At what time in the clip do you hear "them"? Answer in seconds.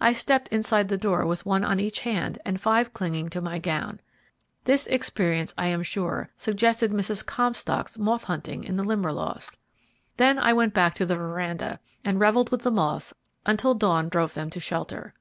14.32-14.48